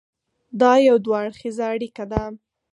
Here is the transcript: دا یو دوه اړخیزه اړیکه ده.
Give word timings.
دا 0.59 0.71
یو 0.87 0.97
دوه 1.05 1.17
اړخیزه 1.23 1.63
اړیکه 1.73 2.03
ده. 2.11 2.23